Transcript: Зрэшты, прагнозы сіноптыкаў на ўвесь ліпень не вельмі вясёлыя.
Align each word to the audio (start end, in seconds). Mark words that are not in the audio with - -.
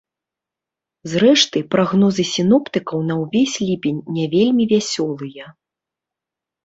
Зрэшты, 1.11 1.57
прагнозы 1.75 2.25
сіноптыкаў 2.35 3.05
на 3.09 3.19
ўвесь 3.21 3.57
ліпень 3.67 4.01
не 4.17 4.25
вельмі 4.35 4.63
вясёлыя. 4.73 5.45